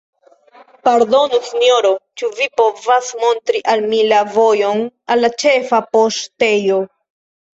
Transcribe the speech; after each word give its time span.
Pardonu, 0.87 1.39
Sinjoro, 1.49 1.89
ĉu 2.21 2.29
vi 2.39 2.47
povas 2.61 3.11
montri 3.23 3.61
al 3.73 3.83
mi 3.91 3.99
la 4.13 4.23
vojon 4.37 4.81
al 5.17 5.23
la 5.27 5.31
ĉefa 5.45 5.83
poŝtejo? 5.97 6.81